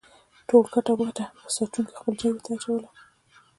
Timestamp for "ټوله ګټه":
0.47-0.93